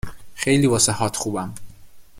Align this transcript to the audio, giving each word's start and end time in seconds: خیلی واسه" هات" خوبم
خیلی 0.35 0.67
واسه" 0.67 0.91
هات" 0.97 1.15
خوبم 1.21 1.53